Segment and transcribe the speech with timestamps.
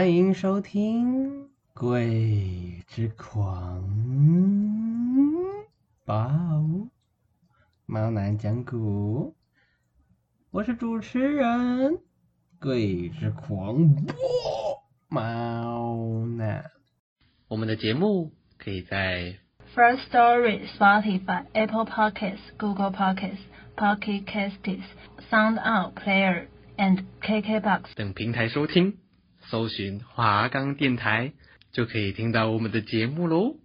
[0.00, 3.84] 欢迎收听《鬼之狂
[6.06, 6.16] 暴
[7.84, 9.30] 猫男讲古》，
[10.50, 11.98] 我是主持人
[12.58, 14.14] 鬼之狂暴
[15.10, 16.64] 猫男。
[17.48, 19.36] 我们的节目可以在
[19.74, 23.44] First Story、Spotify、Apple Podcasts、Google Podcasts、
[23.76, 24.80] Pocket Casts、
[25.30, 26.46] SoundOut Player
[26.78, 28.96] and KKBox 等平台收听。
[29.50, 31.32] 搜寻华冈电台，
[31.72, 33.56] 就可以听到我们的节目喽。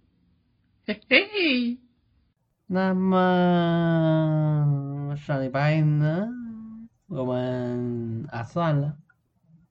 [0.84, 1.78] 嘿嘿。
[2.66, 6.26] 那么上礼拜呢，
[7.06, 8.96] 我们啊算了，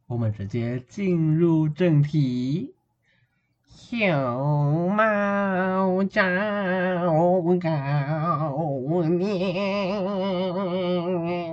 [0.07, 2.75] 我们直接进入正题。
[3.65, 6.21] 小猫找
[7.59, 11.44] 高年。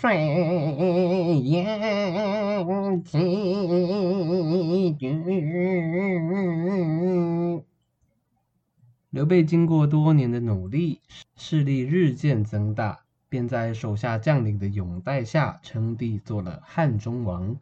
[0.00, 0.16] 水
[1.44, 5.22] 淹七军。
[9.10, 11.02] 刘备经过多年的努力，
[11.36, 17.58] 势力日渐增大，便在手下将领的拥戴下称帝，做了汉中王。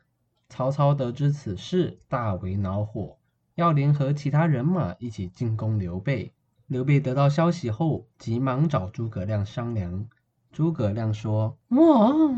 [0.49, 3.19] 曹操得知此事，大为恼火，
[3.57, 6.33] 要联合其他人马一起进攻刘备。
[6.69, 10.07] 刘备得到消息后，急忙找诸葛亮商量。
[10.51, 12.37] 诸葛亮说：“我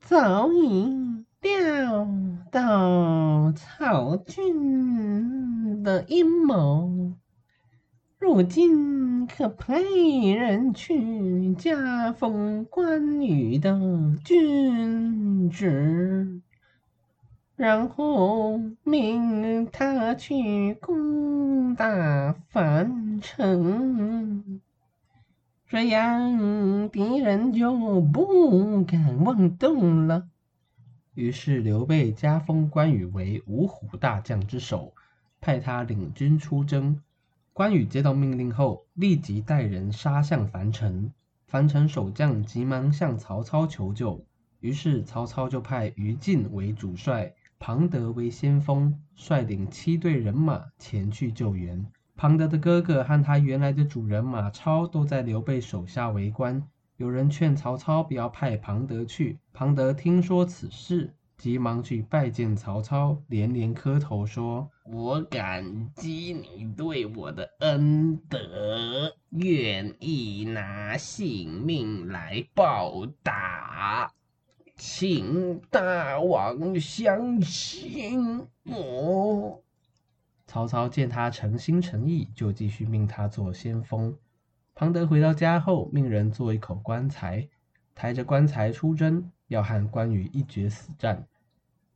[0.00, 2.08] 早已料
[2.50, 7.12] 到曹军的阴谋，
[8.18, 13.78] 如今可派人去加封关羽的
[14.24, 16.40] 军职，
[17.54, 24.62] 然后命他去攻打樊城。”
[25.70, 30.28] 这样敌人就不敢妄动了。
[31.14, 34.92] 于是刘备加封关羽为五虎大将之首，
[35.40, 37.00] 派他领军出征。
[37.52, 41.12] 关羽接到命令后，立即带人杀向樊城。
[41.46, 44.26] 樊城守将急忙向曹操求救，
[44.58, 51.86] 于是曹操就派于禁为主帅，庞德为先锋，率领七队人马前去救援。
[52.20, 56.62] 庞德的哥哥和他原来的主人马超都在刘备手下为官。
[56.98, 74.12] 有人劝曹操不要派庞德去，庞德听说此事，急忙去拜见曹操，连连磕头说：“我感激你对我的恩德，愿意拿性命来报答，
[74.76, 79.62] 请大王相信我。”
[80.50, 84.16] 曹操见他诚心诚意，就继续命他做先锋。
[84.74, 87.48] 庞德回到家后，命人做一口棺材，
[87.94, 91.24] 抬着棺材出征，要和关羽一决死战。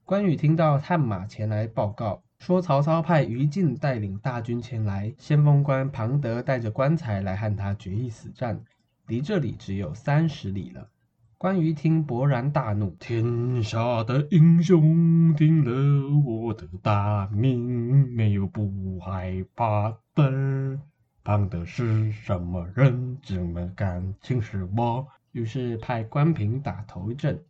[0.05, 8.63] 关羽听到探马前来报告，说曹操派于禁带领大军前来，先锋官庞德带着棺材来和他决一死战，
[9.09, 10.91] 离这里只有三十里了。
[11.37, 20.79] 关羽听，勃然大怒：“天下的英雄听了我的大名，没有不害怕的。
[21.23, 23.19] 庞德是什么人？
[23.23, 27.43] 怎么敢轻视我？”于是派关平打头阵。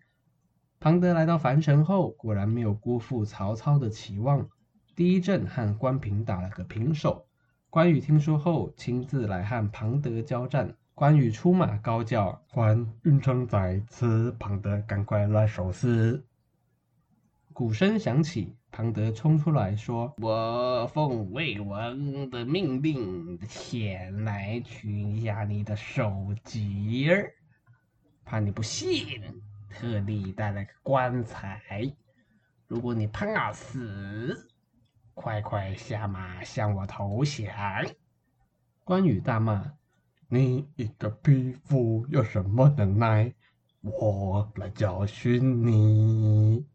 [0.81, 4.49] 庞德来到樊城后，果然没有辜负曹操的期望，
[4.97, 7.27] 第一阵和关平打了个平手。
[7.71, 10.75] 关羽听说后，亲自来和庞德交战。
[10.95, 16.25] 关羽出马高叫：“关云长在此，庞德赶快来受死！”
[17.53, 27.35] 鼓声响起，庞德冲出来说：“我奉魏王的命令前来取一下你的首级儿，
[28.25, 29.05] 怕你不信，
[29.69, 31.93] 特地带了个棺材。
[32.69, 34.49] 如果你怕死，
[35.13, 37.53] 快快下马向我投降。”
[38.85, 39.73] 关羽大骂
[40.35, 43.33] ：“你一个匹夫有什么能耐？
[43.83, 46.67] 我来教训你！”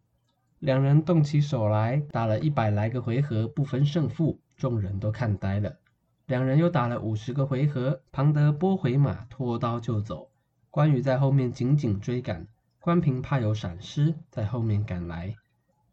[0.60, 5.76] 两人动起手来，打了一百来个回合，不分胜负，众人都看呆了。
[6.26, 10.30] 两人又打了五十个回合，庞德拨回马，脱刀就走。
[10.70, 12.48] 关羽在后面紧紧追赶，
[12.80, 15.36] 关平怕有闪失，在后面赶来。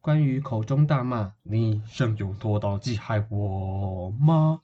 [0.01, 4.61] 关羽口中大骂：“你想用拖刀击害我吗？”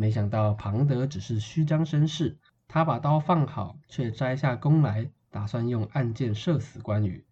[0.00, 7.26] 没想到庞德只是虚张声势，他把刀放好，却摘下弓来，打算用暗箭射死关羽。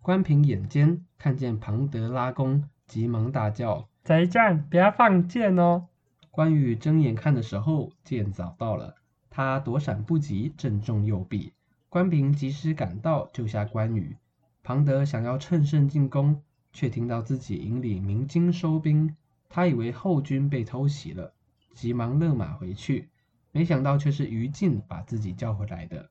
[0.00, 5.88] 关平眼尖，看见庞德拉弓，急忙大叫：“贼将，不要放箭哦！”
[6.30, 8.94] 关羽睁眼看的时候，箭早到了，
[9.28, 11.52] 他躲闪不及，正中右臂。
[11.88, 14.16] 关平及时赶到，救下关羽。
[14.62, 16.40] 庞德想要趁胜进攻，
[16.72, 19.16] 却听到自己营里鸣金收兵，
[19.48, 21.32] 他以为后军被偷袭了，
[21.74, 23.08] 急忙勒马回去，
[23.50, 26.08] 没想到却是于禁把自己叫回来的。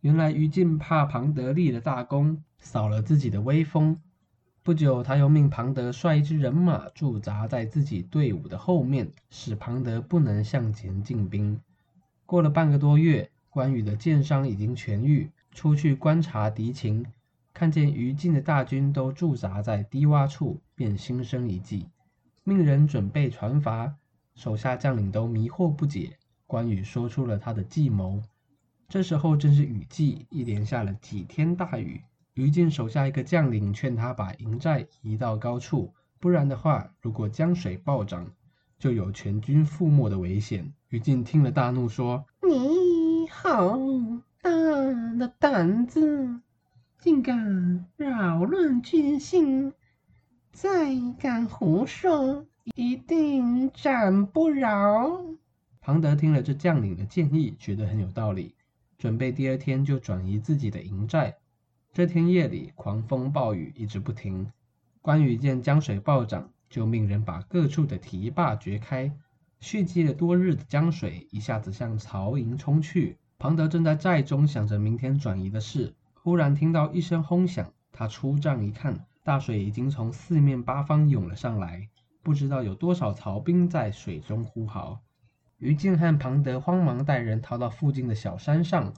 [0.00, 4.00] 原来于禁怕庞德立了大功，扫了自己的威风。
[4.62, 11.58] 不久，他又命庞德率一支人马驻扎在自己队伍的后面，使庞德不能向前进兵。
[12.26, 17.04] 过了半个多月，关羽的箭伤已经痊愈，出去观察敌情，
[17.52, 21.88] 看见于禁的大军都驻扎在低洼处，便心生一计，
[22.44, 23.94] 命人准备船筏。
[24.34, 26.16] 手下将领都迷惑不解，
[26.46, 28.22] 关羽说出了他的计谋。
[28.88, 32.02] 这时候正是雨季，一连下了几天大雨。
[32.34, 38.32] 于禁手下一个将领劝他把营寨移到高处，不然的话，如果江水暴涨，
[38.78, 40.72] 就有全军覆没的危险。
[40.88, 43.78] 于禁听了大怒，说：“你好
[44.40, 44.50] 大
[45.18, 46.40] 的胆子，
[46.98, 49.72] 竟敢扰乱军心，
[50.52, 55.22] 再敢胡说，一定斩不饶。”
[55.80, 58.54] 庞德听了这将领的建议，觉得很有道理。
[58.98, 61.36] 准备第二天就转移自己的营寨。
[61.92, 64.52] 这天夜里狂风暴雨一直不停。
[65.00, 69.10] 关羽见江水暴涨，就命人把各处的堤坝掘开。
[69.58, 73.16] 蓄积了多日的江水一下子向曹营冲去。
[73.38, 77.72] 庞德正在寨中想着明天转移的事，忽然听到一声轰响。
[77.90, 81.88] 他出帐一看，大水已经从四面八方涌了上来，
[82.22, 85.00] 不知道有多少曹兵在水中呼号。
[85.58, 88.94] 于禁和庞德慌忙带人逃到附近的小山上。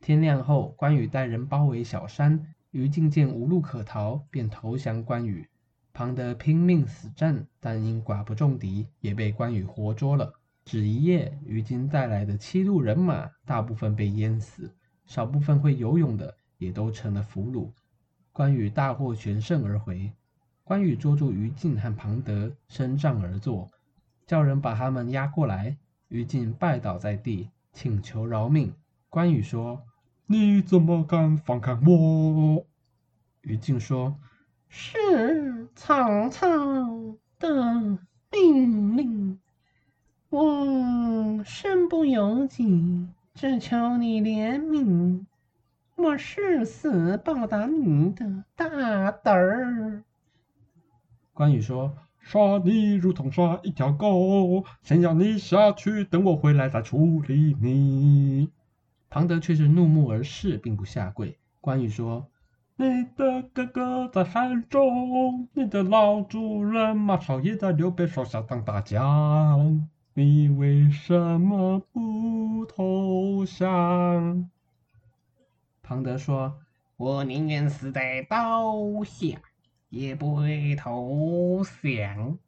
[0.00, 5.48] 天亮后，关羽带人包围小山，于禁见无路可逃，便投降关羽。
[5.92, 10.32] 庞德拼命死战，但因寡不中敌，也被关羽活捉了。
[10.64, 14.74] 只一夜，于禁带来的七路人马，大部分被淹死，
[15.04, 17.70] 少部分会游泳的也都成了俘虏。
[18.32, 20.12] 关羽大获全胜而回。
[20.72, 23.70] 关羽捉住于禁和庞德，升帐而坐。
[24.26, 25.76] 叫人把他们押过来，
[26.08, 28.72] 于禁拜倒在地，请求饶命。
[29.10, 29.82] 关羽说
[30.24, 32.64] ：“你怎么敢反抗我？”
[33.44, 34.16] 于禁说
[34.70, 36.48] ：“是曹操
[37.38, 37.98] 的
[38.30, 39.38] 命令，
[40.30, 45.26] 我身不由己，只求你怜悯，
[45.96, 50.02] 我誓死报答你的大德。”
[51.34, 51.94] 关羽说。
[52.24, 58.48] 杀你如同杀一条狗，先要你下去，等我回来再处理你。
[59.10, 61.36] 庞德却是怒目而视，并不下跪。
[61.60, 62.28] 关羽说
[62.78, 74.48] ：“你的哥哥在汉中，你的老主人马超也在刘备手下当大将，你为什么不投降？”
[75.82, 76.54] 庞德说
[76.96, 79.40] ：“我宁愿死在刀下。”
[79.92, 82.38] 也不会投降。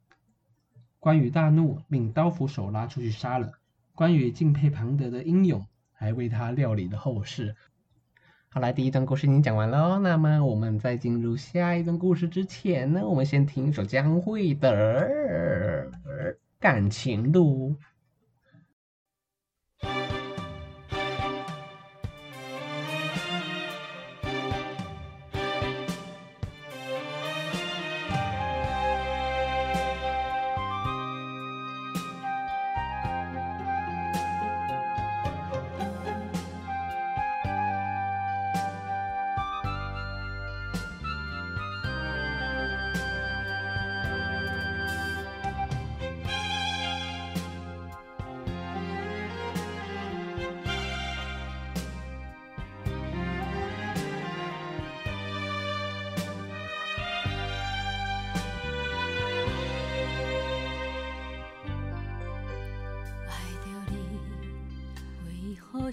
[0.99, 3.51] 关羽大怒，命刀斧手拉出去杀了。
[3.93, 7.55] 关羽敬佩庞德的英勇，还为他料理了后事。
[8.49, 9.99] 好了，第一段故事已经讲完了。
[9.99, 15.87] 那么我们在进入下一段故事之前呢，我们先听一首江蕙的
[16.59, 17.69] 《感情路》。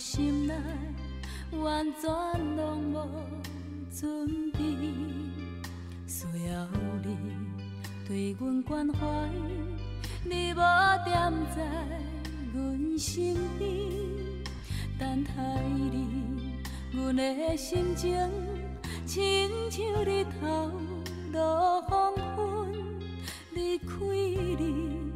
[0.02, 0.52] 心内
[1.52, 2.10] 完全
[2.56, 3.08] 拢无
[3.94, 4.58] 准备，
[6.08, 6.66] 需要
[7.04, 7.16] 你
[8.08, 8.98] 对阮关怀，
[10.24, 10.56] 你无
[11.04, 11.64] 惦在
[12.52, 13.70] 阮身边，
[14.98, 16.52] 等待你，
[16.92, 18.18] 阮的心情
[19.06, 20.72] 亲像日头
[21.32, 22.74] 落黄昏，
[23.54, 23.86] 离开
[24.58, 25.12] 你，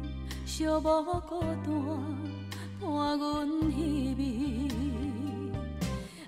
[0.47, 2.37] 寂寞孤单。
[2.79, 4.66] 伴阮稀微，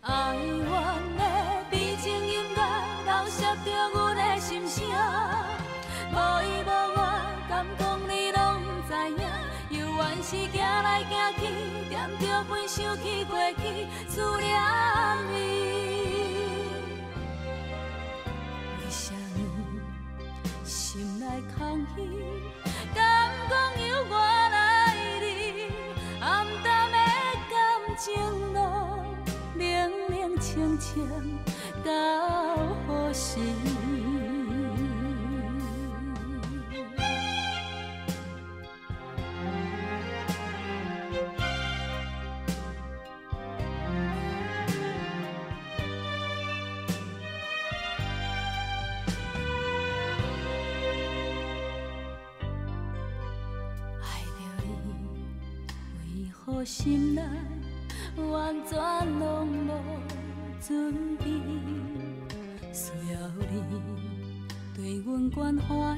[0.01, 0.65] 哀怨
[1.17, 1.21] 的
[1.69, 2.59] 悲情音乐，
[3.03, 4.85] 流泻着阮的心声。
[6.11, 6.99] 无依无我，
[7.49, 9.21] 敢讲你拢不知影？
[9.69, 11.41] 犹原是行来行去，
[11.89, 13.61] 惦着分想起过去，
[14.07, 14.47] 思念
[15.33, 15.35] 你。
[18.79, 19.37] 为什么
[20.63, 21.25] 心内
[21.57, 21.97] 空虚，
[30.89, 31.37] 清清，
[31.83, 31.91] 到
[32.87, 33.37] 何时？
[54.01, 54.89] 爱着你，
[56.25, 57.08] 为何心
[60.69, 61.25] 准备，
[62.71, 63.51] 需要你
[64.75, 65.97] 对阮关怀，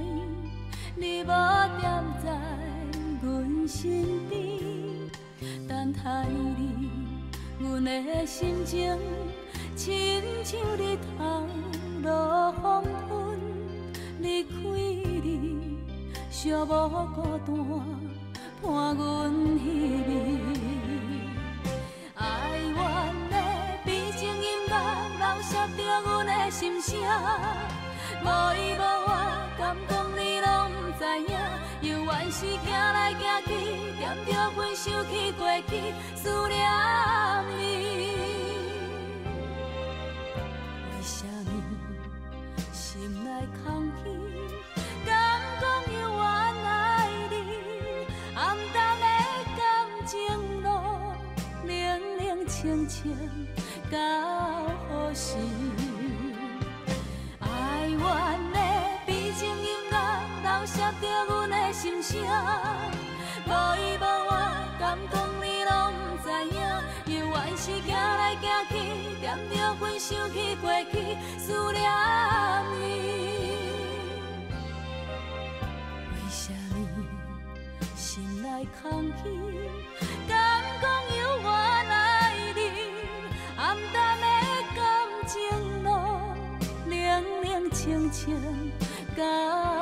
[0.95, 1.81] 你无惦
[2.23, 2.31] 在
[3.21, 4.39] 阮身边，
[5.67, 6.25] 等待
[6.57, 6.89] 你，
[7.59, 8.97] 阮的心情
[9.75, 11.45] 亲像日头
[12.01, 13.37] 落黄昏，
[14.21, 15.79] 离开你，
[16.31, 17.57] 寂寞孤单
[18.61, 19.67] 伴阮稀
[25.51, 25.57] 接。
[25.77, 26.97] 着阮的心声，
[28.23, 29.09] 无依无我，
[29.57, 30.47] 敢讲你拢
[30.81, 31.31] 不知影？
[31.81, 33.49] 犹原是行来行去，
[33.97, 36.55] 惦着分想起过去，思念
[37.57, 37.59] 你。
[40.85, 41.49] 为什么
[42.71, 43.27] 心内
[43.63, 44.09] 空虚？
[45.05, 46.23] 敢讲犹原
[46.65, 47.33] 爱你？
[48.35, 48.39] 暗
[48.73, 49.05] 淡的
[49.57, 49.61] 感
[50.05, 50.17] 情
[50.63, 50.67] 路，
[51.65, 51.71] 冷
[52.17, 53.01] 冷清清，
[53.91, 53.97] 到
[54.87, 55.35] 何时？
[57.39, 57.99] 哀怨
[58.53, 58.57] 的
[59.05, 59.97] 悲情音乐，
[60.43, 62.17] 流泻着阮的心声。
[63.45, 64.31] 无依无我，
[64.79, 65.71] 敢讲你拢
[66.07, 66.57] 不知影？
[67.05, 68.71] 犹原是行来行去，
[69.19, 70.93] 惦着阮想起过去，
[71.37, 71.83] 思念
[72.71, 72.79] 你。
[76.13, 77.03] 为什么
[77.97, 78.47] 心内
[78.81, 79.23] 空虚？
[87.81, 88.37] 清清，
[89.17, 89.80] 到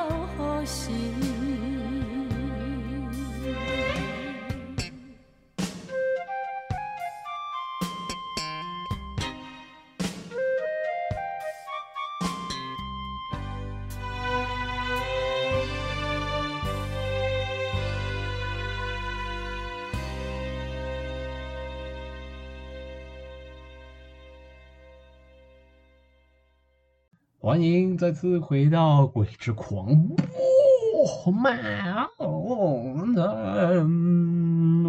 [27.49, 32.05] 欢迎再次回到《鬼之狂暴猫男》，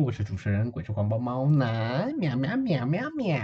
[0.03, 3.35] 我是主持人鬼之狂暴猫男，喵喵喵喵喵。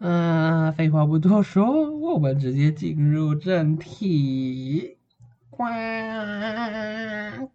[0.00, 4.98] 嗯，废话不多说，我们直接进入正题。
[5.50, 5.62] 呱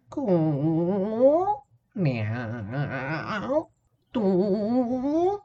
[0.08, 1.44] 咕
[1.92, 2.24] 喵
[4.10, 5.38] 嘟。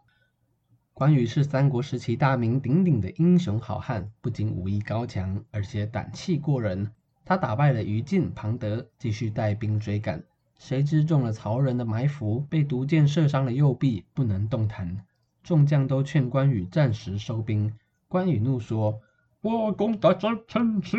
[0.99, 6.91] 关羽是三国时期大名鼎鼎的英雄好汉，不仅武艺高强，而且胆气过人。
[7.23, 10.21] 他打败了于禁、庞德，继续带兵追赶。
[10.57, 14.97] 谁知中了曹仁的埋伏，被毒箭射伤了右臂，不能动弹。
[15.41, 17.73] 众将都劝关羽暂时收兵。
[18.09, 18.99] 关羽怒说
[19.39, 20.97] ：“我攻打这城池，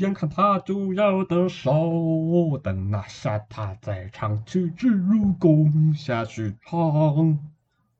[0.00, 7.38] 眼看他就要得手，我等拿下他再唱，取之如攻下许昌。”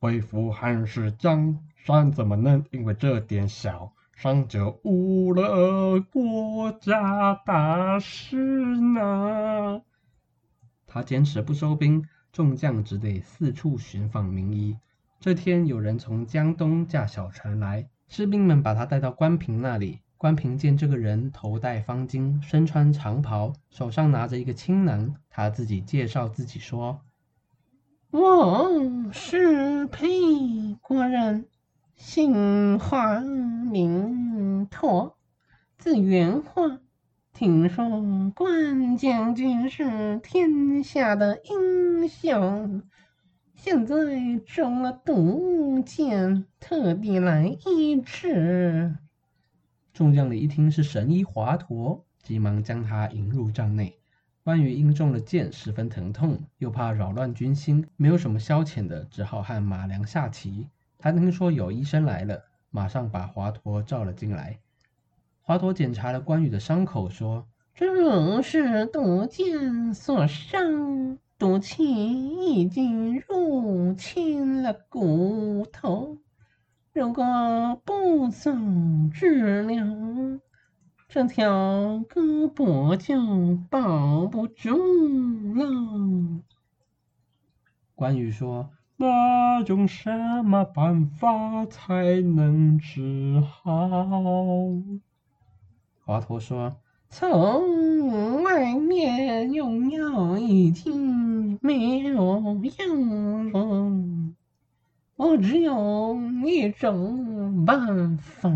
[0.04, 9.80] 恢复汉室江山，怎么能因为这点小伤就误了国家大事呢？
[10.87, 14.76] 他坚持不收兵，众将只得四处寻访名医。
[15.20, 20.00] 这天，有人从江东驾小船来，士兵们把他带到关平那里。
[20.18, 27.00] 关平见这个人头戴方巾，身穿长袍，手上拿着一个青囊，他自己介绍自己说。
[28.16, 28.71] 我
[29.12, 30.06] 是沛
[30.80, 31.47] 国人，
[31.97, 35.14] 姓华，名佗，
[35.78, 36.78] 字元化。
[37.33, 42.85] 听说关将军是天下的英雄，
[43.56, 43.97] 现在
[44.47, 48.94] 中了毒箭，特地来医治。
[49.92, 53.99] 众将领一听是神医华佗，急忙将他迎入帐内。
[54.44, 60.68] 关羽因中了箭，十分疼痛，又怕扰乱军心，没有什么消遣的，只好和马良下棋。
[60.98, 64.58] 他听说有医生来了，马上把华佗召了进来。
[65.40, 76.18] 华佗检查了关羽的伤口，说：“这是毒箭所伤，毒气已经入侵了骨头，
[76.92, 78.52] 如果不早
[79.10, 79.86] 治疗，
[81.14, 84.75] 这条胳膊就保不住
[85.54, 86.40] 了。”
[87.94, 93.88] 关羽说：“那用什么办法才能治好？”
[96.04, 96.75] 华佗说
[97.09, 104.35] ：“从外面用药已经没有用了，
[105.14, 108.50] 我只有一种办法，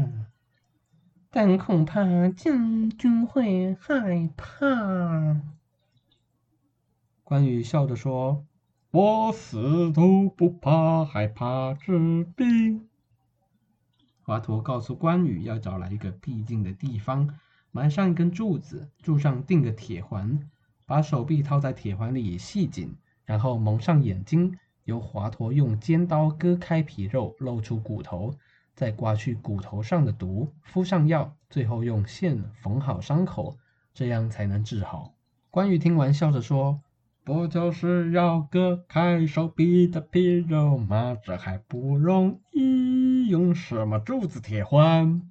[1.31, 5.41] 但恐怕将军会害怕。”
[7.23, 8.47] 关羽笑着说
[8.91, 12.89] ：“我死都不怕，还怕治病。”
[14.25, 17.39] 华佗告诉关羽，要找来一个僻静的地方，
[17.71, 20.51] 埋上一根柱子，柱上钉个铁环，
[20.87, 28.35] 把手臂套在铁环里系紧，然后蒙上眼睛，由华佗用尖刀割开皮肉，露出骨头，
[28.79, 33.57] 再刮去骨头上的毒，敷上药，最后用线缝好伤口，
[33.93, 35.15] 这样才能治好。
[35.51, 36.81] 关羽听完，笑着说
[37.25, 41.19] ：“不就是要割开手臂的皮肉吗？
[41.25, 45.29] 这还不容易。”用什么柱子铁环？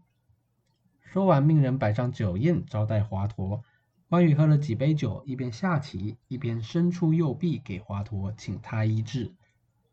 [1.00, 3.62] 说完，命人摆上酒宴招待华佗。
[4.10, 9.32] 关羽喝了几杯酒，一边下棋，一边伸出右臂给华佗，请他医治。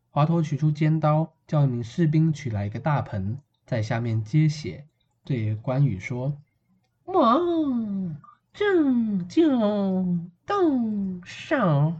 [0.09, 4.85] 华佗取出尖刀，叫一名士兵取来一个大盆，在下面接血，
[5.23, 6.37] 对关羽说
[7.05, 7.39] ：“我
[8.53, 9.43] 正就
[10.45, 11.93] 动手，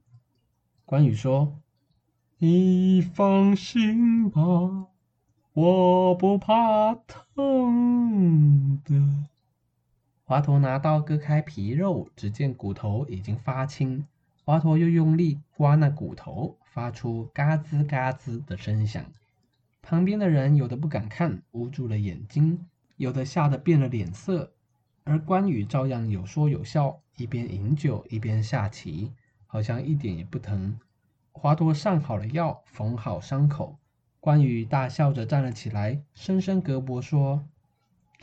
[0.84, 1.56] 关羽说
[2.36, 4.42] ：“你放心吧，
[5.54, 9.02] 我不怕疼的。”
[10.24, 14.06] 华佗拿刀割开皮肉，只见骨头已经发青。
[14.46, 19.02] 华佗又用力刮那骨头，发出嘎吱嘎吱的声响。
[19.80, 22.59] 旁边的人有的不敢看，捂住了眼睛；
[22.98, 24.52] 有的吓得变了脸色。
[25.04, 29.12] 而关羽照样有说有笑，一边饮酒一边下棋，
[29.46, 30.78] 好像一点也不疼。
[31.33, 33.78] 华佗上好了药，缝好伤口，
[34.20, 37.46] 关羽大笑着站了起来，伸伸胳膊说：“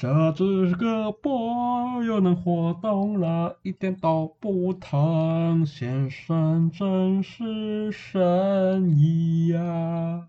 [0.02, 5.64] 这只胳膊又能活动了，一点都不疼。
[5.64, 10.28] 先生真是神医呀！”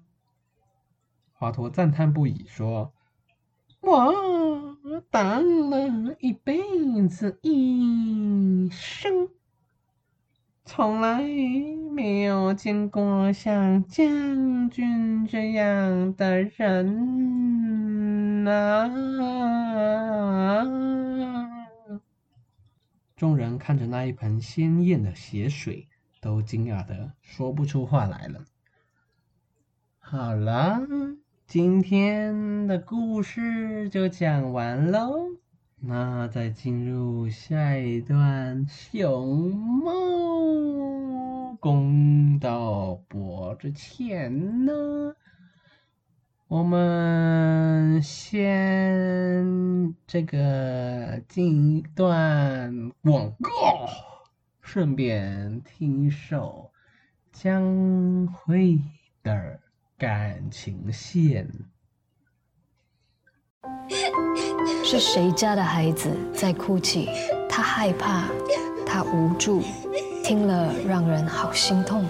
[1.33, 2.93] 华佗赞叹不已，说
[3.81, 4.13] ：“我。”
[5.11, 6.61] 当了一辈
[7.09, 9.31] 子医生，
[10.67, 11.23] 从来
[11.93, 17.92] 没有见过像将军这样的人
[18.47, 18.89] 啊！
[23.17, 25.89] 众人看着那一盆鲜艳的血水，
[26.21, 28.45] 都惊讶得说不出话来了。
[29.99, 30.81] 好了。
[31.45, 35.13] 今天的故事就讲完喽，
[35.81, 45.15] 那在进入下一段熊猫公道博之前呢，
[46.53, 49.43] 我们先
[50.07, 53.89] 这个进一段广告，
[54.61, 56.71] 顺便听一首
[57.33, 58.79] 江蕙
[59.23, 59.59] 的。
[59.97, 61.49] 感情线。
[64.85, 67.09] 是谁家的孩子在哭泣？
[67.49, 68.25] 他害怕，
[68.85, 69.63] 他无助，
[70.25, 72.05] 听了让人好心痛。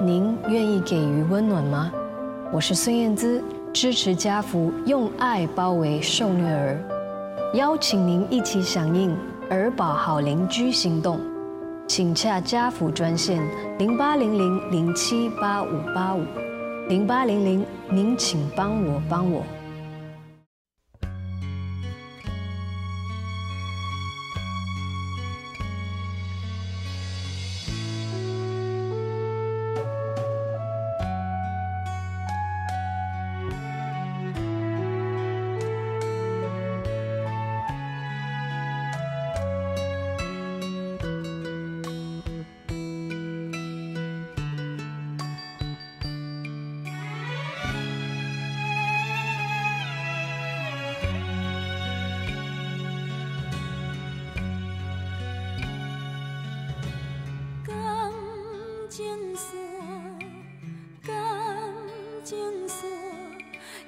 [0.00, 1.92] 您愿意给予温暖吗？
[2.50, 6.82] 我是孙燕姿，支持家福，用爱包围受虐儿，
[7.52, 9.14] 邀请您一起响应
[9.50, 11.20] 儿保好邻居行动，
[11.86, 13.42] 请洽家福专线
[13.78, 16.24] 零八零零零七八五八五。
[16.88, 19.42] 零八零零，您请帮我帮我。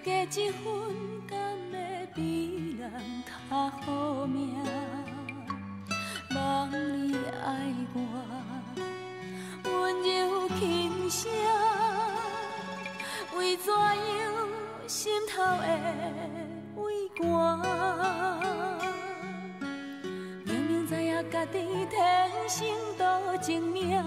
[0.02, 0.62] 加一分
[1.28, 1.38] 甘
[1.70, 2.90] 会比人
[3.26, 4.56] 较好命？
[6.34, 7.98] 望你爱我，
[9.64, 9.70] 温
[10.02, 11.30] 柔轻声，
[13.36, 14.48] 为怎样
[14.86, 15.66] 心头会
[16.76, 17.20] 畏寒？
[20.46, 21.58] 明明知影家己
[21.90, 24.02] 天生多情命。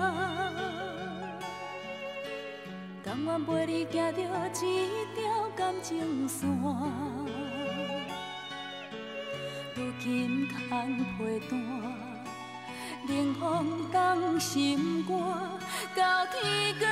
[3.26, 4.12] 甘愿陪你行
[4.54, 6.50] 着一条感情线，
[9.76, 11.52] 如今空陪伴，
[13.08, 15.18] 冷风冻心肝，
[15.96, 16.90] 到天光，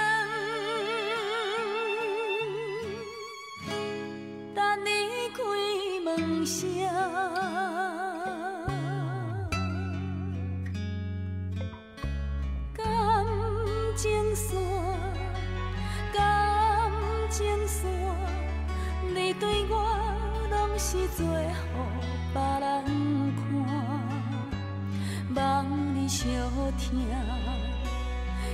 [26.71, 27.05] 相听，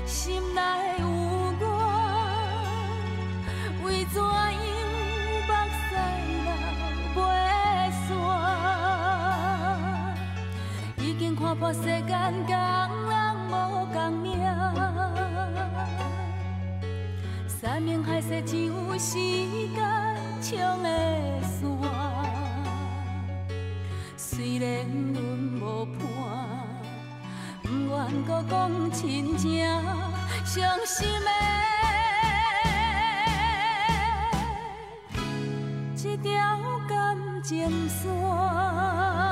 [0.05, 0.61] 心内
[0.99, 1.05] 有
[1.59, 1.65] 我，
[3.83, 4.53] 为怎样
[5.47, 5.85] 目屎
[6.43, 6.49] 流
[7.15, 7.17] 袂
[8.07, 8.09] 煞？
[10.97, 12.07] 已经看破世间
[12.45, 12.53] 共
[13.09, 13.15] 人
[13.49, 13.51] 无
[13.93, 14.25] 共命，
[17.47, 19.13] 山盟海誓只有时
[19.75, 19.77] 间
[20.41, 20.89] 冲的
[21.43, 21.57] 线。
[24.15, 24.65] 虽然
[25.13, 25.21] 阮
[25.61, 25.99] 无伴，
[27.89, 29.65] 愿搁讲亲情，
[30.45, 31.29] 伤心的
[36.03, 36.29] 一条
[36.87, 39.26] 感情线。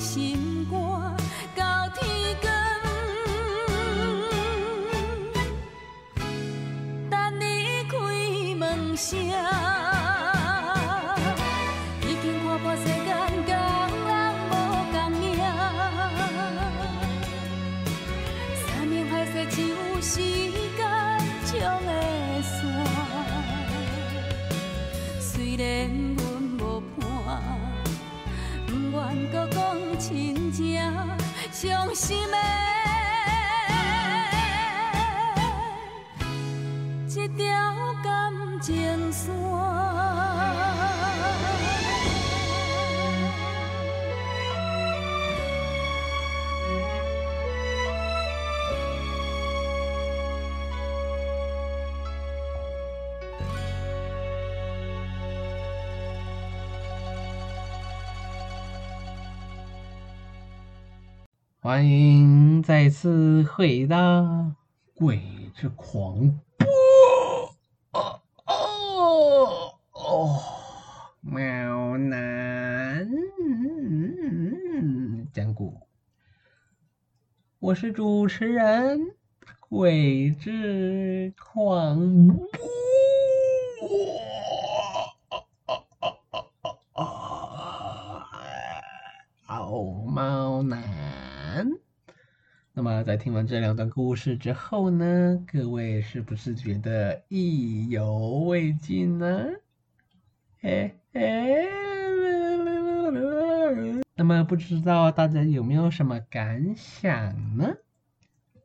[0.00, 0.66] 心
[1.54, 2.50] 到天光，
[7.10, 7.42] 等你
[7.90, 7.94] 开
[8.56, 9.59] 门声。
[32.10, 32.49] しめ
[61.62, 64.22] 欢迎再次回到
[64.94, 65.20] 《鬼
[65.54, 66.66] 之狂播》
[67.92, 70.38] 哦哦哦，
[71.20, 73.06] 喵男
[75.34, 75.86] 讲古，
[77.58, 78.98] 我是主持人
[79.68, 82.40] 鬼之狂播。
[89.44, 90.82] 好猫男。
[93.02, 99.46] 在听完这两段故事之后呢，各位是不是觉得意犹未尽呢？
[100.60, 101.66] 嘿嘿，
[104.14, 107.74] 那么不知道大家有没有什么感想呢？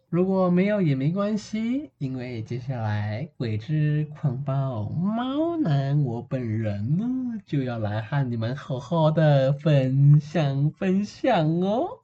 [0.09, 7.05] 如果没有也没关系，因为接下来鬼之狂暴猫男我本人呢
[7.45, 11.99] 就要来和你们好好的分享分享哦。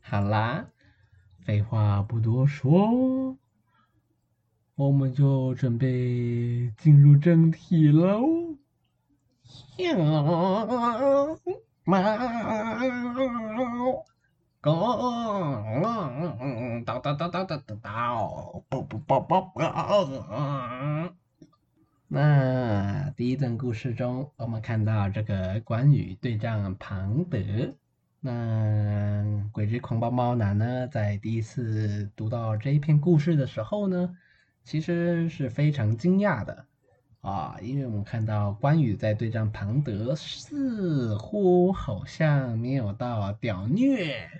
[0.00, 0.66] 好啦，
[1.50, 3.36] 废话不多说，
[4.76, 8.54] 我们就准备进入正题喽。
[11.82, 12.06] 猫。
[14.62, 14.72] 咚！
[16.84, 18.62] 叨叨叨叨叨叨叨！
[18.68, 21.12] 啵啵啵啵啵！
[22.06, 27.74] 那第一段故事中，我们看到这个关羽对战庞德。
[28.22, 34.14] 那鬼之狂暴猫男呢，在第一次读到这一篇故事的时候呢，
[34.62, 36.66] 其实是非常惊讶的
[37.22, 44.30] 啊，因为我们看到关羽在对战庞德，似乎好像没有到屌虐。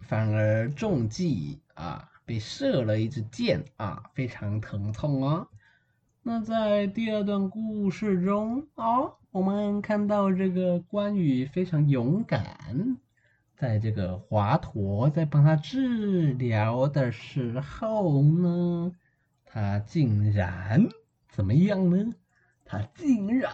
[0.00, 5.46] 反而中计啊，被射了一支箭啊，非常疼痛啊。
[6.24, 12.98] 那在第二段故事中啊，我们看到这个关羽非常勇敢，
[13.62, 18.90] 在这个华佗在帮他治疗的时候呢，
[19.44, 20.88] 他竟然
[21.28, 22.12] 怎么样呢？
[22.64, 23.52] 他竟然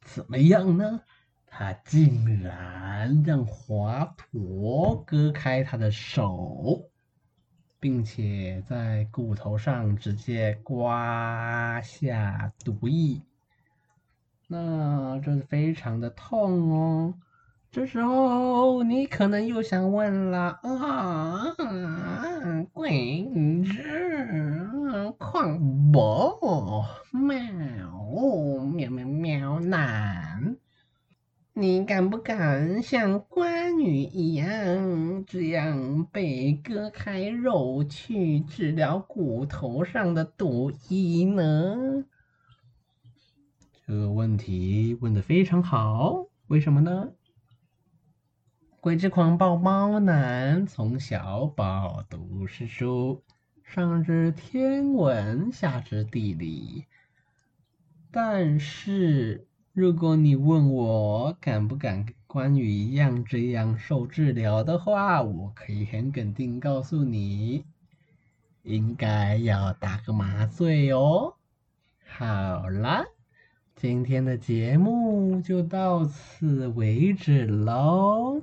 [0.00, 1.00] 怎么样呢？
[1.46, 6.90] 他竟然让华佗割开他的手，
[7.78, 13.22] 并且在骨头上直接刮下毒液，
[14.48, 17.14] 那这是非常的痛哦。
[17.74, 21.42] 这时候你可能又想问了啊，
[22.72, 23.28] 鬼
[23.64, 24.70] 之
[25.18, 26.38] 狂暴
[27.10, 30.56] 猫喵喵喵男。
[31.52, 42.04] 你敢不敢像关羽一样，这样被割开肉去治疗骨头上的毒液呢？
[43.84, 47.08] 这个问题问的非常好，为什么呢？
[48.84, 53.22] 鬼之狂暴猫男从小饱读诗书，
[53.62, 56.84] 上知天文，下知地理，
[58.10, 59.46] 但是。
[59.72, 67.64] 如果你问我敢不敢跟关羽一样这样受治疗的话，我可以很肯定告诉你，
[68.64, 71.36] 应该要打个麻醉哦。
[72.06, 73.06] 好了，
[73.74, 78.42] 今天的节目就到此为止喽。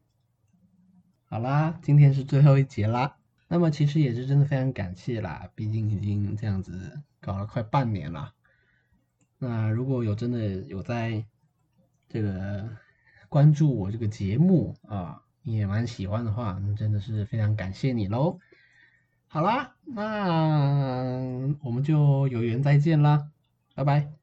[1.31, 3.15] 好啦，今天是最后一节啦。
[3.47, 8.33] 那么其实也是真的非常感谢啦，毕竟已经这样子搞了快半年了。
[9.39, 11.23] 那如果有真的有在
[12.09, 12.67] 这个
[13.29, 18.37] 关注我这个节目啊，也蛮喜欢的话，那真的是非常感谢你喽。
[19.29, 23.31] 好啦，那我们就有缘再见啦，
[23.73, 24.20] 拜拜。